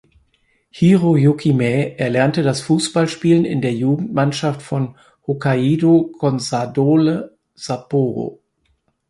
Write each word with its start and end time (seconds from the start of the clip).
Hiroyuki 0.71 1.53
Mae 1.53 1.95
erlernte 1.95 2.41
das 2.41 2.61
Fußballspielen 2.61 3.45
in 3.45 3.61
der 3.61 3.73
Jugendmannschaft 3.73 4.63
von 4.63 4.95
Hokkaido 5.27 6.11
Consadole 6.17 7.37
Sapporo. 7.53 8.41